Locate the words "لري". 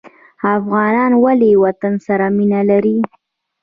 2.69-2.97